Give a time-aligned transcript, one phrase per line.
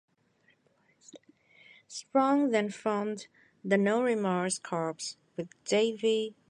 [1.87, 3.27] Strong then formed
[3.63, 6.37] the "No Remorse Corps" with Davey Richards.